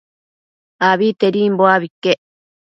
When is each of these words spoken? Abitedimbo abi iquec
Abitedimbo 0.89 1.63
abi 1.75 1.85
iquec 1.89 2.19